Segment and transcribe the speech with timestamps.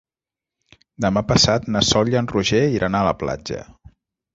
[1.05, 3.67] Demà passat na Sol i en Roger iran a la platja.